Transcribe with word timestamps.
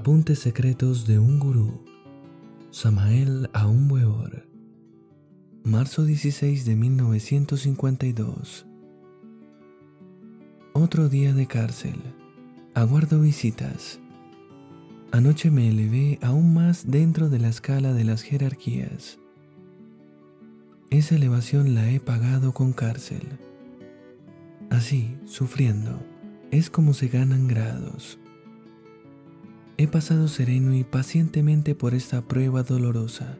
Apuntes 0.00 0.38
secretos 0.38 1.08
de 1.08 1.18
un 1.18 1.40
gurú. 1.40 1.84
Samael 2.70 3.50
Aun 3.52 3.90
Weor. 3.90 4.46
Marzo 5.64 6.04
16 6.04 6.64
de 6.64 6.76
1952. 6.76 8.64
Otro 10.72 11.08
día 11.08 11.34
de 11.34 11.48
cárcel. 11.48 11.96
Aguardo 12.74 13.20
visitas. 13.20 13.98
Anoche 15.10 15.50
me 15.50 15.68
elevé 15.68 16.20
aún 16.22 16.54
más 16.54 16.88
dentro 16.88 17.28
de 17.28 17.40
la 17.40 17.48
escala 17.48 17.92
de 17.92 18.04
las 18.04 18.22
jerarquías. 18.22 19.18
Esa 20.90 21.16
elevación 21.16 21.74
la 21.74 21.90
he 21.90 21.98
pagado 21.98 22.54
con 22.54 22.72
cárcel. 22.72 23.26
Así, 24.70 25.18
sufriendo, 25.24 25.98
es 26.52 26.70
como 26.70 26.94
se 26.94 27.08
ganan 27.08 27.48
grados. 27.48 28.20
He 29.80 29.86
pasado 29.86 30.26
sereno 30.26 30.74
y 30.74 30.82
pacientemente 30.82 31.76
por 31.76 31.94
esta 31.94 32.22
prueba 32.22 32.64
dolorosa 32.64 33.38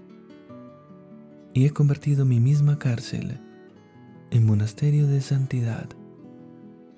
y 1.53 1.67
he 1.67 1.71
convertido 1.71 2.25
mi 2.25 2.39
misma 2.39 2.79
cárcel 2.79 3.41
en 4.31 4.47
monasterio 4.47 5.09
de 5.09 5.21
santidad. 5.21 5.89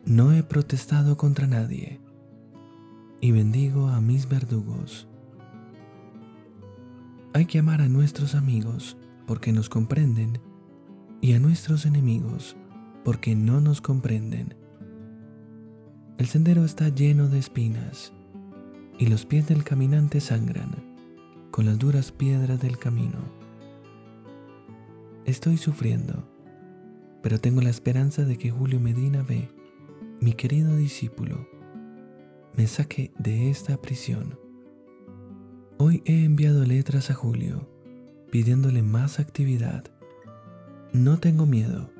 No 0.05 0.35
he 0.35 0.43
protestado 0.43 1.17
contra 1.17 1.47
nadie 1.47 2.03
y 3.23 3.33
bendigo 3.33 3.89
a 3.89 4.03
mis 4.03 4.29
verdugos. 4.29 5.09
Hay 7.33 7.47
que 7.47 7.61
amar 7.61 7.81
a 7.81 7.89
nuestros 7.89 8.35
amigos 8.35 8.99
porque 9.27 9.55
nos 9.55 9.71
comprenden 9.71 10.39
y 11.23 11.33
a 11.33 11.41
nuestros 11.41 11.87
enemigos 11.87 12.59
porque 13.05 13.35
no 13.35 13.63
nos 13.63 13.81
comprenden. 13.81 14.55
El 16.19 16.27
sendero 16.27 16.67
está 16.67 16.91
lleno 16.91 17.29
de 17.29 17.39
espinas 17.39 18.13
y 19.01 19.07
los 19.07 19.25
pies 19.25 19.49
del 19.49 19.65
caminante 19.65 20.21
sangran 20.21 20.77
con 21.51 21.65
las 21.65 21.79
duras 21.79 22.13
piedras 22.13 22.61
del 22.61 22.79
camino. 22.79 23.19
Estoy 25.25 25.57
sufriendo, 25.57 26.29
pero 27.23 27.41
tengo 27.41 27.63
la 27.63 27.71
esperanza 27.71 28.27
de 28.27 28.37
que 28.37 28.51
Julio 28.51 28.79
Medina 28.79 29.23
ve, 29.23 29.49
mi 30.21 30.35
querido 30.35 30.77
discípulo, 30.77 31.49
me 32.55 32.67
saque 32.67 33.11
de 33.19 33.51
esta 33.51 33.79
prisión. 33.79 34.39
Hoy 35.79 36.03
he 36.05 36.25
enviado 36.25 36.67
letras 36.67 37.11
a 37.11 37.15
Julio 37.15 37.71
pidiéndole 38.31 38.83
más 38.83 39.19
actividad. 39.19 39.85
No 40.93 41.19
tengo 41.19 41.47
miedo, 41.47 41.91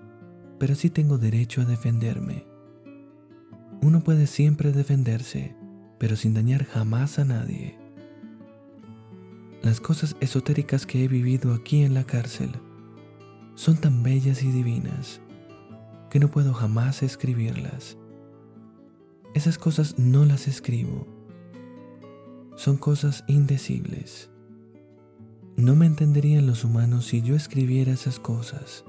pero 0.59 0.75
sí 0.75 0.91
tengo 0.91 1.17
derecho 1.17 1.63
a 1.63 1.65
defenderme. 1.65 2.45
Uno 3.81 4.05
puede 4.05 4.27
siempre 4.27 4.71
defenderse 4.71 5.57
pero 6.01 6.17
sin 6.17 6.33
dañar 6.33 6.65
jamás 6.65 7.19
a 7.19 7.27
nadie. 7.27 7.77
Las 9.61 9.83
cosas 9.83 10.17
esotéricas 10.21 10.87
que 10.87 11.05
he 11.05 11.09
vivido 11.09 11.53
aquí 11.53 11.83
en 11.83 11.93
la 11.93 12.05
cárcel 12.05 12.53
son 13.55 13.77
tan 13.77 14.03
bellas 14.03 14.43
y 14.43 14.51
divinas 14.51 15.21
que 16.09 16.19
no 16.19 16.31
puedo 16.31 16.55
jamás 16.55 17.03
escribirlas. 17.03 17.99
Esas 19.35 19.59
cosas 19.59 19.99
no 19.99 20.25
las 20.25 20.49
escribo. 20.49 21.07
Son 22.57 22.79
cosas 22.79 23.23
indecibles. 23.29 24.31
No 25.57 25.77
me 25.77 25.85
entenderían 25.85 26.47
los 26.47 26.65
humanos 26.65 27.05
si 27.05 27.21
yo 27.21 27.37
escribiera 27.37 27.93
esas 27.93 28.19
cosas. 28.19 28.87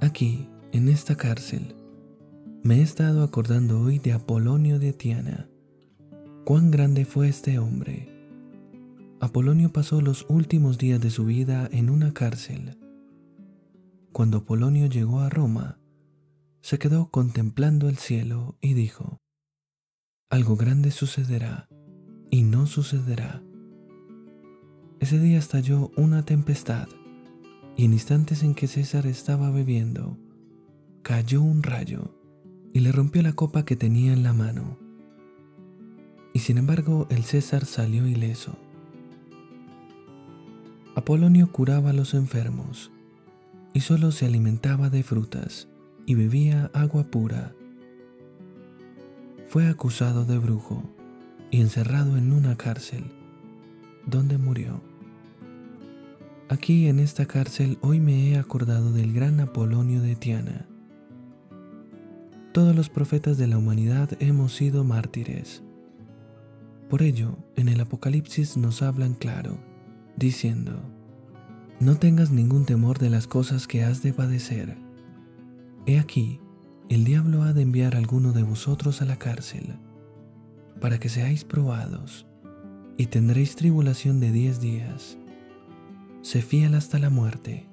Aquí, 0.00 0.48
en 0.70 0.88
esta 0.88 1.16
cárcel, 1.16 1.74
me 2.62 2.76
he 2.76 2.82
estado 2.82 3.22
acordando 3.22 3.80
hoy 3.80 3.98
de 3.98 4.12
Apolonio 4.12 4.78
de 4.78 4.92
Tiana. 4.92 5.48
Cuán 6.44 6.70
grande 6.70 7.04
fue 7.04 7.28
este 7.28 7.58
hombre. 7.58 8.08
Apolonio 9.20 9.72
pasó 9.72 10.00
los 10.00 10.26
últimos 10.28 10.76
días 10.76 11.00
de 11.00 11.10
su 11.10 11.24
vida 11.24 11.68
en 11.72 11.88
una 11.88 12.12
cárcel. 12.12 12.76
Cuando 14.12 14.38
Apolonio 14.38 14.86
llegó 14.86 15.20
a 15.20 15.28
Roma, 15.28 15.78
se 16.60 16.78
quedó 16.78 17.10
contemplando 17.10 17.88
el 17.88 17.96
cielo 17.96 18.56
y 18.60 18.74
dijo, 18.74 19.18
algo 20.28 20.56
grande 20.56 20.90
sucederá 20.90 21.68
y 22.30 22.42
no 22.42 22.66
sucederá. 22.66 23.42
Ese 25.00 25.18
día 25.20 25.38
estalló 25.38 25.92
una 25.96 26.24
tempestad 26.24 26.88
y 27.76 27.84
en 27.84 27.92
instantes 27.92 28.42
en 28.42 28.54
que 28.54 28.66
César 28.66 29.06
estaba 29.06 29.50
bebiendo, 29.50 30.18
cayó 31.02 31.40
un 31.40 31.62
rayo 31.62 32.17
y 32.72 32.80
le 32.80 32.92
rompió 32.92 33.22
la 33.22 33.32
copa 33.32 33.64
que 33.64 33.76
tenía 33.76 34.12
en 34.12 34.22
la 34.22 34.32
mano. 34.32 34.78
Y 36.32 36.40
sin 36.40 36.58
embargo 36.58 37.06
el 37.10 37.24
César 37.24 37.64
salió 37.64 38.06
ileso. 38.06 38.56
Apolonio 40.94 41.50
curaba 41.52 41.90
a 41.90 41.92
los 41.92 42.14
enfermos 42.14 42.90
y 43.72 43.80
solo 43.80 44.10
se 44.12 44.26
alimentaba 44.26 44.90
de 44.90 45.02
frutas 45.02 45.68
y 46.06 46.14
bebía 46.14 46.70
agua 46.74 47.04
pura. 47.04 47.54
Fue 49.46 49.68
acusado 49.68 50.24
de 50.24 50.38
brujo 50.38 50.82
y 51.50 51.60
encerrado 51.60 52.16
en 52.16 52.32
una 52.32 52.56
cárcel, 52.56 53.04
donde 54.06 54.38
murió. 54.38 54.80
Aquí 56.48 56.88
en 56.88 56.98
esta 56.98 57.26
cárcel 57.26 57.78
hoy 57.80 58.00
me 58.00 58.30
he 58.30 58.38
acordado 58.38 58.92
del 58.92 59.12
gran 59.12 59.40
Apolonio 59.40 60.00
de 60.00 60.16
Tiana 60.16 60.66
todos 62.58 62.74
los 62.74 62.88
profetas 62.88 63.38
de 63.38 63.46
la 63.46 63.56
humanidad 63.56 64.10
hemos 64.18 64.52
sido 64.52 64.82
mártires. 64.82 65.62
Por 66.90 67.02
ello, 67.02 67.38
en 67.54 67.68
el 67.68 67.80
Apocalipsis 67.80 68.56
nos 68.56 68.82
hablan 68.82 69.14
claro, 69.14 69.60
diciendo, 70.16 70.82
no 71.78 71.98
tengas 71.98 72.32
ningún 72.32 72.64
temor 72.64 72.98
de 72.98 73.10
las 73.10 73.28
cosas 73.28 73.68
que 73.68 73.84
has 73.84 74.02
de 74.02 74.12
padecer. 74.12 74.76
He 75.86 76.00
aquí, 76.00 76.40
el 76.88 77.04
diablo 77.04 77.44
ha 77.44 77.52
de 77.52 77.62
enviar 77.62 77.94
a 77.94 77.98
alguno 77.98 78.32
de 78.32 78.42
vosotros 78.42 79.02
a 79.02 79.04
la 79.04 79.20
cárcel, 79.20 79.76
para 80.80 80.98
que 80.98 81.08
seáis 81.08 81.44
probados, 81.44 82.26
y 82.96 83.06
tendréis 83.06 83.54
tribulación 83.54 84.18
de 84.18 84.32
diez 84.32 84.58
días. 84.58 85.16
Sé 86.22 86.42
fiel 86.42 86.74
hasta 86.74 86.98
la 86.98 87.08
muerte, 87.08 87.68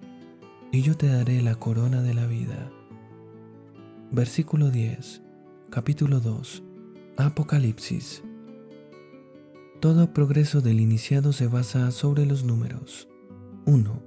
y 0.72 0.84
yo 0.84 0.96
te 0.96 1.08
daré 1.08 1.42
la 1.42 1.56
corona 1.56 2.04
de 2.04 2.14
la 2.14 2.28
vida. 2.28 2.70
Versículo 4.16 4.72
10, 4.72 5.22
capítulo 5.70 6.22
2, 6.22 6.64
Apocalipsis. 7.18 8.24
Todo 9.82 10.14
progreso 10.14 10.62
del 10.62 10.80
iniciado 10.80 11.34
se 11.34 11.48
basa 11.48 11.92
sobre 11.92 12.26
los 12.26 12.46
números 12.46 13.10
1, 13.66 14.02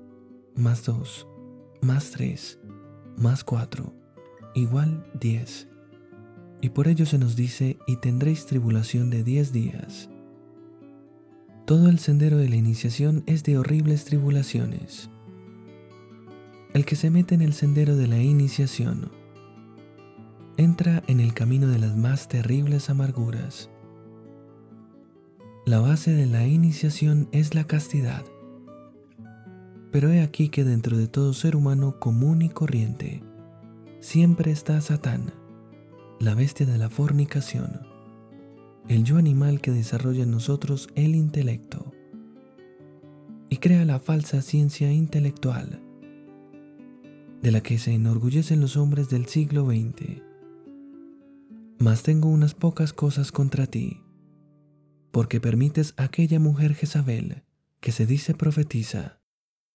más 0.57 0.83
2, 0.87 1.27
más 1.83 2.11
3, 2.13 2.59
más 3.19 3.45
4, 3.45 3.93
igual 4.55 5.05
10. 5.21 5.69
Y 6.63 6.71
por 6.71 6.89
ello 6.89 7.05
se 7.05 7.19
nos 7.19 7.37
dice, 7.37 7.77
y 7.87 7.97
tendréis 7.97 8.47
tribulación 8.47 9.11
de 9.11 9.23
10 9.23 9.53
días. 9.53 10.09
Todo 11.67 11.91
el 11.91 11.99
sendero 11.99 12.39
de 12.39 12.49
la 12.49 12.57
iniciación 12.57 13.25
es 13.27 13.43
de 13.43 13.59
horribles 13.59 14.07
tribulaciones. 14.07 15.11
El 16.73 16.87
que 16.87 16.97
se 16.97 17.11
mete 17.11 17.35
en 17.35 17.43
el 17.43 17.53
sendero 17.53 17.95
de 17.95 18.07
la 18.07 18.23
iniciación 18.23 19.18
entra 20.59 21.05
en 21.07 21.21
el 21.21 21.35
camino 21.35 21.69
de 21.69 21.79
las 21.79 21.97
más 21.97 22.27
terribles 22.27 22.91
amarguras. 22.91 23.71
La 25.65 25.79
base 25.79 26.11
de 26.11 26.27
la 26.27 26.49
iniciación 26.49 27.29
es 27.31 27.55
la 27.55 27.63
castidad. 27.63 28.25
Pero 29.93 30.11
he 30.11 30.21
aquí 30.21 30.49
que 30.49 30.65
dentro 30.65 30.97
de 30.97 31.07
todo 31.07 31.33
ser 31.33 31.55
humano 31.55 32.01
común 32.01 32.43
y 32.43 32.49
corriente, 32.49 33.23
siempre 34.01 34.51
está 34.51 34.81
Satán, 34.81 35.33
la 36.19 36.35
bestia 36.35 36.67
de 36.67 36.77
la 36.77 36.91
fornicación, 36.91 37.83
el 38.89 39.05
yo 39.05 39.17
animal 39.17 39.61
que 39.61 39.71
desarrolla 39.71 40.25
en 40.25 40.33
nosotros 40.33 40.89
el 40.97 41.15
intelecto 41.15 41.93
y 43.49 43.59
crea 43.59 43.85
la 43.85 44.01
falsa 44.01 44.43
ciencia 44.43 44.91
intelectual, 44.93 45.81
de 47.43 47.53
la 47.53 47.61
que 47.61 47.79
se 47.79 47.95
enorgullecen 47.95 48.61
los 48.61 48.77
hombres 48.77 49.09
del 49.09 49.27
siglo 49.27 49.65
XX 49.65 50.28
mas 51.79 52.03
tengo 52.03 52.29
unas 52.29 52.55
pocas 52.55 52.93
cosas 52.93 53.31
contra 53.31 53.67
ti, 53.67 54.03
porque 55.13 55.41
permites 55.41 55.95
a 55.97 56.05
aquella 56.05 56.41
mujer 56.41 56.75
Jezabel, 56.75 57.45
que 57.81 57.93
se 57.93 58.07
dice 58.07 58.35
profetiza, 58.35 59.21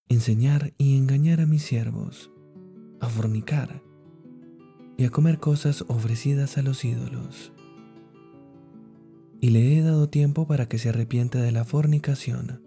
enseñar 0.10 0.74
y 0.78 0.98
engañar 0.98 1.40
a 1.40 1.46
mis 1.46 1.64
siervos, 1.64 2.32
a 3.00 3.08
fornicar 3.08 3.82
y 4.98 5.06
a 5.06 5.10
comer 5.10 5.40
cosas 5.40 5.86
ofrecidas 5.88 6.58
a 6.58 6.62
los 6.62 6.84
ídolos. 6.84 7.54
Y 9.40 9.50
le 9.50 9.78
he 9.78 9.82
dado 9.82 10.10
tiempo 10.10 10.46
para 10.46 10.68
que 10.68 10.78
se 10.78 10.90
arrepienta 10.90 11.42
de 11.42 11.52
la 11.52 11.66
fornicación, 11.66 12.62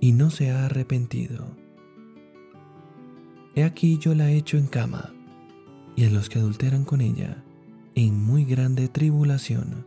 y 0.00 0.12
no 0.12 0.30
se 0.30 0.50
ha 0.50 0.64
arrepentido. 0.64 1.56
He 3.54 3.64
aquí 3.64 3.98
yo 3.98 4.14
la 4.14 4.30
he 4.30 4.36
hecho 4.36 4.56
en 4.56 4.66
cama, 4.66 5.12
y 5.94 6.04
en 6.04 6.14
los 6.14 6.28
que 6.28 6.38
adulteran 6.38 6.84
con 6.84 7.00
ella, 7.00 7.44
en 8.06 8.18
muy 8.18 8.46
grande 8.46 8.88
tribulación, 8.88 9.84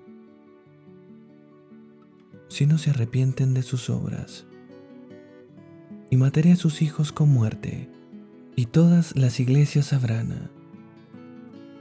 si 2.48 2.68
no 2.68 2.78
se 2.78 2.92
arrepienten 2.92 3.56
de 3.56 3.64
sus 3.64 3.90
obras. 3.90 4.46
Y 6.12 6.18
mataré 6.18 6.52
a 6.52 6.56
sus 6.56 6.84
hijos 6.84 7.12
con 7.12 7.30
muerte, 7.30 7.90
y 8.56 8.68
todas 8.68 9.16
las 9.16 9.40
iglesias 9.40 9.88
sabrán 9.88 10.52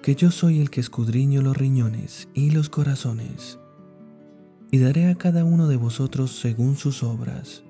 que 0.02 0.14
yo 0.14 0.30
soy 0.30 0.60
el 0.60 0.70
que 0.70 0.80
escudriño 0.80 1.42
los 1.42 1.54
riñones 1.54 2.28
y 2.32 2.50
los 2.50 2.70
corazones, 2.70 3.58
y 4.70 4.78
daré 4.78 5.08
a 5.08 5.16
cada 5.16 5.44
uno 5.44 5.68
de 5.68 5.76
vosotros 5.76 6.30
según 6.30 6.76
sus 6.76 7.02
obras. 7.02 7.62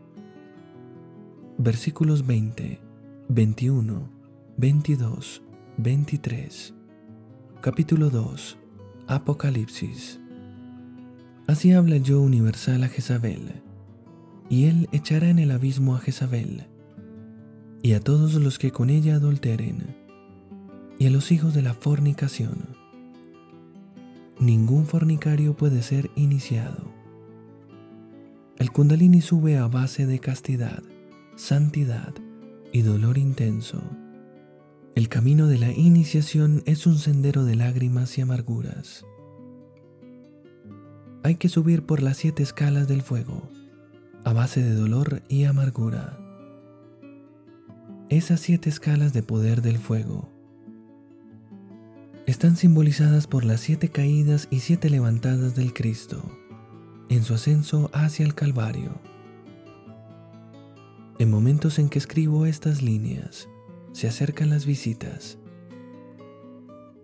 Versículos 1.58 2.28
20, 2.28 2.80
21, 3.28 4.08
22, 4.56 5.42
23. 5.78 6.74
Capítulo 7.62 8.10
2. 8.10 8.58
Apocalipsis. 9.06 10.18
Así 11.46 11.70
habla 11.70 11.96
yo 11.98 12.20
universal 12.20 12.82
a 12.82 12.88
Jezabel, 12.88 13.62
y 14.50 14.64
él 14.64 14.88
echará 14.90 15.30
en 15.30 15.38
el 15.38 15.52
abismo 15.52 15.94
a 15.94 16.00
Jezabel, 16.00 16.66
y 17.80 17.92
a 17.92 18.00
todos 18.00 18.34
los 18.34 18.58
que 18.58 18.72
con 18.72 18.90
ella 18.90 19.14
adulteren, 19.14 19.94
y 20.98 21.06
a 21.06 21.10
los 21.10 21.30
hijos 21.30 21.54
de 21.54 21.62
la 21.62 21.72
fornicación. 21.72 22.66
Ningún 24.40 24.84
fornicario 24.84 25.56
puede 25.56 25.82
ser 25.82 26.10
iniciado. 26.16 26.92
El 28.58 28.72
kundalini 28.72 29.20
sube 29.20 29.56
a 29.56 29.68
base 29.68 30.04
de 30.06 30.18
castidad, 30.18 30.82
santidad 31.36 32.12
y 32.72 32.82
dolor 32.82 33.18
intenso. 33.18 33.80
El 34.94 35.08
camino 35.08 35.46
de 35.46 35.58
la 35.58 35.72
iniciación 35.72 36.62
es 36.66 36.86
un 36.86 36.98
sendero 36.98 37.44
de 37.44 37.56
lágrimas 37.56 38.18
y 38.18 38.20
amarguras. 38.20 39.06
Hay 41.22 41.36
que 41.36 41.48
subir 41.48 41.86
por 41.86 42.02
las 42.02 42.18
siete 42.18 42.42
escalas 42.42 42.88
del 42.88 43.00
fuego, 43.00 43.48
a 44.24 44.34
base 44.34 44.62
de 44.62 44.74
dolor 44.74 45.22
y 45.30 45.44
amargura. 45.44 46.18
Esas 48.10 48.40
siete 48.40 48.68
escalas 48.68 49.14
de 49.14 49.22
poder 49.22 49.62
del 49.62 49.78
fuego 49.78 50.28
están 52.26 52.56
simbolizadas 52.56 53.26
por 53.26 53.44
las 53.44 53.60
siete 53.60 53.88
caídas 53.88 54.46
y 54.50 54.60
siete 54.60 54.90
levantadas 54.90 55.54
del 55.54 55.72
Cristo 55.72 56.22
en 57.08 57.24
su 57.24 57.32
ascenso 57.32 57.90
hacia 57.94 58.26
el 58.26 58.34
Calvario. 58.34 59.00
En 61.18 61.30
momentos 61.30 61.78
en 61.78 61.88
que 61.88 61.98
escribo 61.98 62.44
estas 62.46 62.82
líneas, 62.82 63.48
se 63.92 64.08
acercan 64.08 64.50
las 64.50 64.66
visitas. 64.66 65.38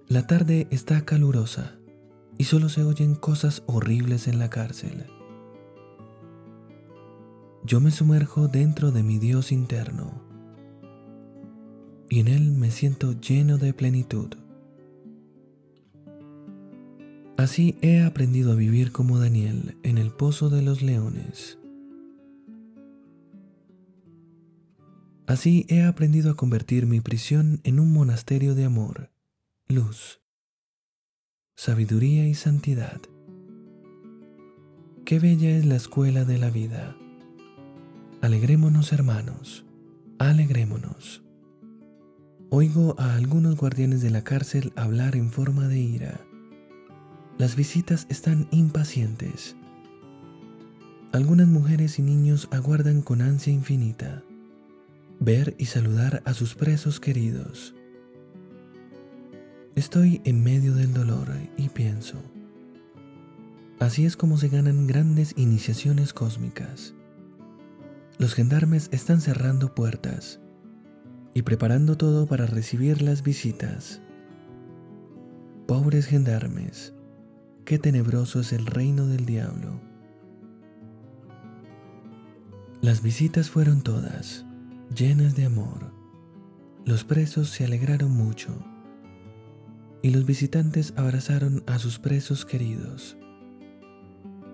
La 0.09 0.27
tarde 0.27 0.67
está 0.71 1.05
calurosa 1.05 1.79
y 2.39 2.45
solo 2.45 2.69
se 2.69 2.83
oyen 2.83 3.15
cosas 3.15 3.63
horribles 3.67 4.27
en 4.29 4.39
la 4.39 4.49
cárcel. 4.49 5.07
Yo 7.65 7.81
me 7.81 7.91
sumerjo 7.91 8.49
dentro 8.49 8.91
de 8.91 9.03
mi 9.03 9.19
Dios 9.19 9.53
interno 9.53 10.23
y 12.09 12.21
en 12.21 12.29
Él 12.29 12.53
me 12.53 12.71
siento 12.71 13.13
lleno 13.13 13.59
de 13.59 13.75
plenitud. 13.75 14.31
Así 17.37 17.77
he 17.83 18.03
aprendido 18.03 18.53
a 18.53 18.57
vivir 18.57 18.93
como 18.93 19.19
Daniel 19.19 19.77
en 19.83 19.99
el 19.99 20.11
pozo 20.11 20.49
de 20.49 20.63
los 20.63 20.83
leones. 20.83 21.58
Así 25.29 25.67
he 25.69 25.85
aprendido 25.85 26.33
a 26.33 26.37
convertir 26.37 26.87
mi 26.87 27.01
prisión 27.01 27.61
en 27.63 27.79
un 27.79 27.93
monasterio 27.93 28.55
de 28.55 28.65
amor, 28.65 29.11
luz, 29.69 30.21
sabiduría 31.55 32.27
y 32.27 32.35
santidad. 32.35 33.01
Qué 35.05 35.21
bella 35.21 35.51
es 35.51 35.67
la 35.67 35.77
escuela 35.77 36.25
de 36.25 36.39
la 36.39 36.49
vida. 36.49 36.97
Alegrémonos 38.23 38.93
hermanos, 38.93 39.67
alegrémonos. 40.19 41.23
Oigo 42.51 42.97
a 42.99 43.15
algunos 43.15 43.57
guardianes 43.57 44.01
de 44.01 44.11
la 44.11 44.25
cárcel 44.25 44.73
hablar 44.75 45.15
en 45.15 45.31
forma 45.31 45.69
de 45.69 45.79
ira 45.79 46.21
las 47.39 47.55
visitas 47.55 48.07
están 48.09 48.49
impacientes. 48.51 49.55
Algunas 51.13 51.47
mujeres 51.47 52.01
y 52.01 52.03
niños 52.03 52.49
aguardan 52.51 53.01
con 53.01 53.23
ansia 53.23 53.53
infinita 53.53 54.25
ver 55.21 55.55
y 55.59 55.67
saludar 55.67 56.23
a 56.25 56.35
sus 56.35 56.55
presos 56.55 57.01
queridos. 57.01 57.75
Estoy 59.75 60.21
en 60.25 60.43
medio 60.43 60.75
del 60.75 60.93
dolor 60.93 61.29
y 61.57 61.69
pienso, 61.69 62.19
así 63.79 64.05
es 64.05 64.17
como 64.17 64.37
se 64.39 64.49
ganan 64.49 64.87
grandes 64.87 65.35
iniciaciones 65.37 66.13
cósmicas. 66.13 66.95
Los 68.19 68.35
gendarmes 68.35 68.89
están 68.93 69.21
cerrando 69.21 69.75
puertas 69.75 70.41
y 71.35 71.43
preparando 71.43 71.97
todo 71.97 72.27
para 72.27 72.47
recibir 72.47 73.03
las 73.03 73.23
visitas. 73.23 74.01
Pobres 75.67 76.07
gendarmes, 76.07 76.95
qué 77.65 77.79
tenebroso 77.79 78.41
es 78.41 78.53
el 78.53 78.67
reino 78.67 79.07
del 79.07 79.27
diablo. 79.27 79.81
Las 82.81 83.03
visitas 83.03 83.51
fueron 83.51 83.83
todas, 83.83 84.45
llenas 84.95 85.35
de 85.35 85.45
amor. 85.45 85.93
Los 86.85 87.05
presos 87.05 87.51
se 87.51 87.65
alegraron 87.65 88.11
mucho 88.11 88.53
y 90.03 90.11
los 90.11 90.25
visitantes 90.25 90.95
abrazaron 90.97 91.63
a 91.67 91.79
sus 91.79 91.99
presos 91.99 92.45
queridos. 92.47 93.17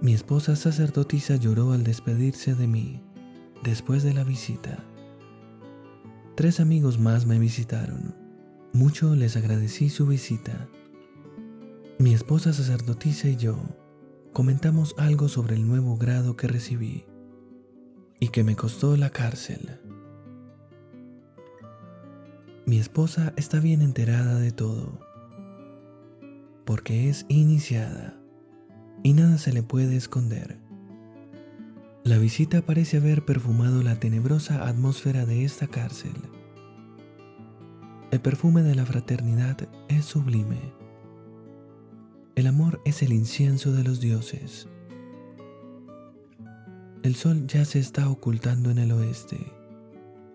Mi 0.00 0.14
esposa 0.14 0.56
sacerdotisa 0.56 1.36
lloró 1.36 1.72
al 1.72 1.84
despedirse 1.84 2.54
de 2.54 2.66
mí 2.66 3.02
después 3.62 4.02
de 4.02 4.14
la 4.14 4.24
visita. 4.24 4.84
Tres 6.34 6.60
amigos 6.60 6.98
más 6.98 7.26
me 7.26 7.38
visitaron. 7.38 8.14
Mucho 8.72 9.14
les 9.14 9.36
agradecí 9.36 9.88
su 9.88 10.06
visita 10.06 10.68
mi 11.96 12.12
esposa 12.12 12.52
sacerdotisa 12.52 13.28
y 13.28 13.36
yo 13.36 13.56
comentamos 14.32 14.96
algo 14.98 15.28
sobre 15.28 15.54
el 15.54 15.66
nuevo 15.66 15.96
grado 15.96 16.36
que 16.36 16.48
recibí 16.48 17.04
y 18.18 18.28
que 18.28 18.42
me 18.42 18.56
costó 18.56 18.96
la 18.96 19.10
cárcel. 19.10 19.80
Mi 22.66 22.78
esposa 22.78 23.32
está 23.36 23.60
bien 23.60 23.82
enterada 23.82 24.36
de 24.36 24.52
todo, 24.52 25.00
porque 26.64 27.08
es 27.08 27.26
iniciada 27.28 28.16
y 29.02 29.12
nada 29.12 29.38
se 29.38 29.52
le 29.52 29.62
puede 29.62 29.96
esconder. 29.96 30.58
La 32.04 32.18
visita 32.18 32.62
parece 32.62 32.98
haber 32.98 33.24
perfumado 33.24 33.82
la 33.82 34.00
tenebrosa 34.00 34.66
atmósfera 34.68 35.26
de 35.26 35.44
esta 35.44 35.66
cárcel. 35.66 36.14
El 38.10 38.20
perfume 38.20 38.62
de 38.62 38.74
la 38.74 38.86
fraternidad 38.86 39.68
es 39.88 40.04
sublime 40.04 40.84
el 42.36 42.48
amor 42.48 42.80
es 42.84 43.00
el 43.02 43.12
incienso 43.12 43.72
de 43.72 43.84
los 43.84 44.00
dioses. 44.00 44.66
El 47.04 47.14
sol 47.14 47.46
ya 47.46 47.64
se 47.64 47.78
está 47.78 48.10
ocultando 48.10 48.70
en 48.70 48.78
el 48.78 48.90
oeste 48.90 49.38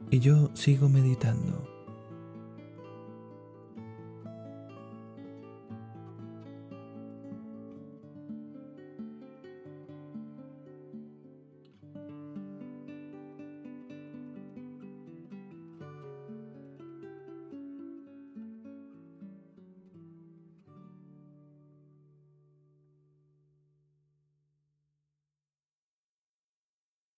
y 0.10 0.20
yo 0.20 0.50
sigo 0.54 0.88
meditando. 0.88 1.79